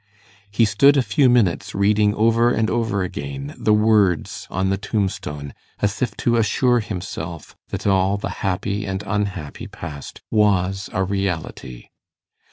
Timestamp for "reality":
11.03-11.89